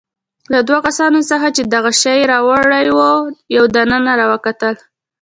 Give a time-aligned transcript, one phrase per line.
[0.53, 3.13] له دوو کسانو څخه چې دغه شی يې راوړی وو،
[3.55, 4.75] یو دننه راوکتل.